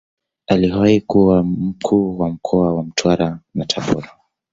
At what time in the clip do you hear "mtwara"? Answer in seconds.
2.83-3.39